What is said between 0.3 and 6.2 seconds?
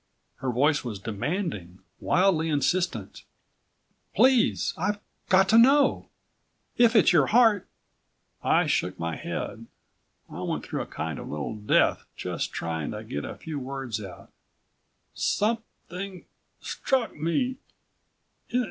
_"Her voice was demanding, wildly insistent. "Please... I've got to know.